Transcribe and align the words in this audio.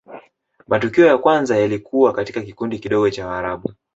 matukio 0.67 1.05
ya 1.05 1.17
kwanza 1.17 1.57
yalikuwa 1.57 2.13
katika 2.13 2.41
kikundi 2.41 2.79
kidogo 2.79 3.09
cha 3.09 3.27
warabu 3.27 3.73